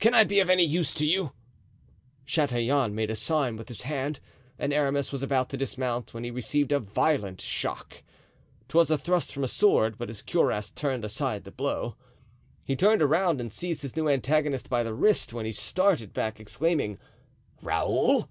Can 0.00 0.12
I 0.12 0.24
be 0.24 0.40
of 0.40 0.50
any 0.50 0.64
use 0.64 0.92
to 0.94 1.06
you?" 1.06 1.30
Chatillon 2.26 2.96
made 2.96 3.12
a 3.12 3.14
sign 3.14 3.56
with 3.56 3.68
his 3.68 3.82
hand 3.82 4.18
and 4.58 4.72
Aramis 4.72 5.12
was 5.12 5.22
about 5.22 5.50
to 5.50 5.56
dismount 5.56 6.12
when 6.12 6.24
he 6.24 6.32
received 6.32 6.72
a 6.72 6.80
violent 6.80 7.40
shock; 7.40 8.02
'twas 8.66 8.90
a 8.90 8.98
thrust 8.98 9.32
from 9.32 9.44
a 9.44 9.46
sword, 9.46 9.98
but 9.98 10.08
his 10.08 10.20
cuirass 10.20 10.70
turned 10.70 11.04
aside 11.04 11.44
the 11.44 11.52
blow. 11.52 11.94
He 12.64 12.74
turned 12.74 13.02
around 13.02 13.40
and 13.40 13.52
seized 13.52 13.82
his 13.82 13.94
new 13.94 14.08
antagonist 14.08 14.68
by 14.68 14.82
the 14.82 14.94
wrist, 14.94 15.32
when 15.32 15.46
he 15.46 15.52
started 15.52 16.12
back, 16.12 16.40
exclaiming, 16.40 16.98
"Raoul!" 17.62 18.28